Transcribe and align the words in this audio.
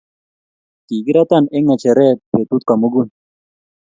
kikiratan 0.87 1.43
eng 1.55 1.65
ngecheree 1.67 2.13
betut 2.31 2.61
komugul. 2.69 3.07